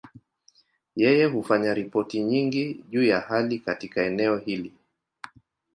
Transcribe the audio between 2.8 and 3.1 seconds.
juu